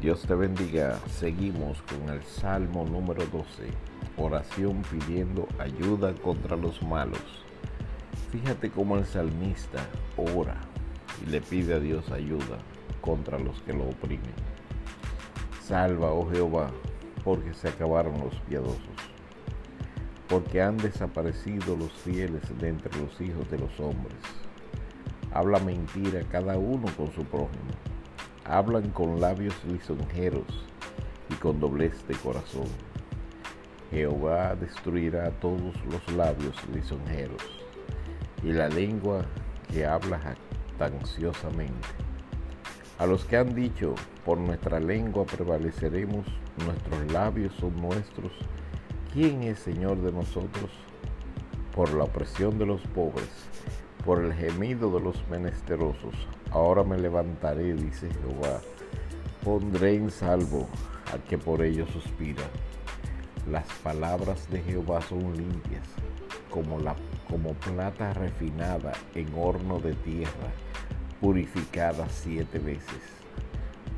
Dios 0.00 0.22
te 0.22 0.34
bendiga. 0.36 0.96
Seguimos 1.08 1.82
con 1.82 2.08
el 2.14 2.22
Salmo 2.22 2.84
número 2.84 3.26
12. 3.26 3.64
Oración 4.16 4.82
pidiendo 4.82 5.48
ayuda 5.58 6.14
contra 6.14 6.56
los 6.56 6.80
malos. 6.84 7.44
Fíjate 8.30 8.70
cómo 8.70 8.96
el 8.96 9.04
salmista 9.04 9.84
ora 10.36 10.54
y 11.20 11.30
le 11.30 11.40
pide 11.40 11.74
a 11.74 11.80
Dios 11.80 12.12
ayuda 12.12 12.58
contra 13.00 13.40
los 13.40 13.60
que 13.62 13.72
lo 13.72 13.88
oprimen. 13.88 14.34
Salva, 15.60 16.12
oh 16.12 16.30
Jehová, 16.30 16.70
porque 17.24 17.52
se 17.52 17.68
acabaron 17.68 18.20
los 18.20 18.36
piadosos, 18.48 18.78
porque 20.28 20.62
han 20.62 20.76
desaparecido 20.76 21.76
los 21.76 21.90
fieles 21.90 22.42
de 22.60 22.68
entre 22.68 22.96
los 23.00 23.20
hijos 23.20 23.50
de 23.50 23.58
los 23.58 23.80
hombres. 23.80 24.18
Habla 25.32 25.58
mentira 25.58 26.22
cada 26.30 26.56
uno 26.56 26.86
con 26.96 27.10
su 27.10 27.24
prójimo 27.24 27.87
hablan 28.48 28.90
con 28.90 29.20
labios 29.20 29.54
lisonjeros 29.64 30.46
y 31.28 31.34
con 31.34 31.60
doblez 31.60 32.06
de 32.08 32.14
corazón. 32.14 32.66
Jehová 33.90 34.54
destruirá 34.54 35.30
todos 35.32 35.74
los 35.90 36.16
labios 36.16 36.56
lisonjeros 36.72 37.42
y 38.42 38.52
la 38.52 38.68
lengua 38.68 39.24
que 39.70 39.86
habla 39.86 40.18
jactanciosamente. 40.18 41.88
A 42.98 43.06
los 43.06 43.24
que 43.24 43.36
han 43.36 43.54
dicho, 43.54 43.94
por 44.24 44.38
nuestra 44.38 44.80
lengua 44.80 45.24
prevaleceremos, 45.24 46.26
nuestros 46.64 47.12
labios 47.12 47.54
son 47.54 47.80
nuestros, 47.80 48.32
¿quién 49.12 49.42
es 49.42 49.58
Señor 49.58 50.00
de 50.00 50.12
nosotros? 50.12 50.70
Por 51.74 51.94
la 51.94 52.04
opresión 52.04 52.58
de 52.58 52.66
los 52.66 52.80
pobres 52.88 53.48
por 54.08 54.24
el 54.24 54.32
gemido 54.32 54.90
de 54.90 55.00
los 55.00 55.28
menesterosos. 55.28 56.14
Ahora 56.50 56.82
me 56.82 56.96
levantaré, 56.96 57.74
dice 57.74 58.08
Jehová. 58.08 58.58
Pondré 59.44 59.96
en 59.96 60.10
salvo 60.10 60.66
al 61.12 61.22
que 61.24 61.36
por 61.36 61.62
ellos 61.62 61.90
suspira. 61.90 62.44
Las 63.50 63.66
palabras 63.82 64.48
de 64.48 64.62
Jehová 64.62 65.02
son 65.02 65.36
limpias, 65.36 65.86
como, 66.48 66.78
la, 66.78 66.96
como 67.28 67.52
plata 67.52 68.14
refinada 68.14 68.92
en 69.14 69.28
horno 69.36 69.78
de 69.78 69.92
tierra, 69.92 70.52
purificada 71.20 72.08
siete 72.08 72.58
veces. 72.58 73.02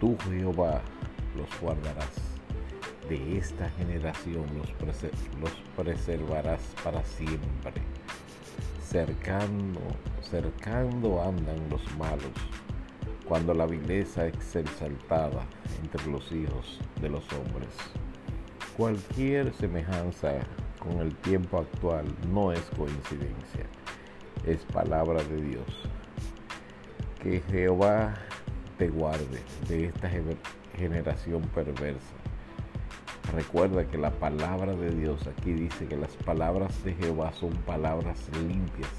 Tú, 0.00 0.16
Jehová, 0.30 0.80
los 1.36 1.60
guardarás. 1.60 2.14
De 3.10 3.36
esta 3.36 3.68
generación 3.72 4.46
los, 4.56 4.72
los 5.38 5.52
preservarás 5.76 6.62
para 6.82 7.04
siempre 7.04 7.97
cercando, 8.88 9.80
cercando 10.22 11.22
andan 11.22 11.68
los 11.68 11.82
malos, 11.98 12.32
cuando 13.26 13.52
la 13.52 13.66
vileza 13.66 14.26
es 14.26 14.56
exaltada 14.56 15.46
entre 15.82 16.10
los 16.10 16.32
hijos 16.32 16.80
de 17.02 17.10
los 17.10 17.22
hombres. 17.34 17.68
Cualquier 18.78 19.52
semejanza 19.52 20.32
con 20.78 21.00
el 21.00 21.14
tiempo 21.16 21.58
actual 21.58 22.06
no 22.32 22.50
es 22.50 22.62
coincidencia, 22.76 23.66
es 24.46 24.64
palabra 24.72 25.22
de 25.24 25.42
Dios. 25.42 25.66
Que 27.22 27.42
Jehová 27.50 28.14
te 28.78 28.88
guarde 28.88 29.42
de 29.68 29.86
esta 29.86 30.08
generación 30.74 31.42
perversa 31.54 32.27
Recuerda 33.34 33.86
que 33.86 33.98
la 33.98 34.10
palabra 34.10 34.74
de 34.74 34.90
Dios 34.90 35.26
aquí 35.26 35.52
dice 35.52 35.86
que 35.86 35.96
las 35.96 36.16
palabras 36.16 36.82
de 36.82 36.94
Jehová 36.94 37.32
son 37.32 37.50
palabras 37.66 38.18
limpias, 38.32 38.90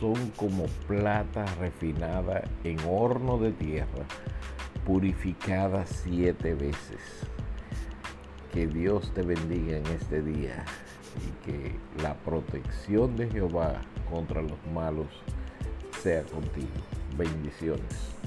son 0.00 0.30
como 0.32 0.66
plata 0.86 1.44
refinada 1.60 2.42
en 2.64 2.76
horno 2.88 3.38
de 3.38 3.52
tierra, 3.52 4.04
purificada 4.84 5.86
siete 5.86 6.54
veces. 6.54 7.00
Que 8.52 8.66
Dios 8.66 9.12
te 9.14 9.22
bendiga 9.22 9.76
en 9.76 9.86
este 9.86 10.22
día 10.22 10.64
y 11.16 11.46
que 11.46 11.74
la 12.02 12.14
protección 12.14 13.16
de 13.16 13.30
Jehová 13.30 13.80
contra 14.10 14.42
los 14.42 14.58
malos 14.72 15.08
sea 16.02 16.22
contigo. 16.24 16.66
Bendiciones. 17.16 18.18